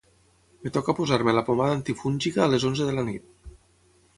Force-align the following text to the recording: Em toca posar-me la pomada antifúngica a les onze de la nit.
Em 0.69 0.73
toca 0.77 0.95
posar-me 0.99 1.35
la 1.39 1.43
pomada 1.49 1.75
antifúngica 1.81 2.43
a 2.47 2.51
les 2.55 2.67
onze 2.71 2.89
de 2.89 2.97
la 2.99 3.05
nit. 3.11 3.29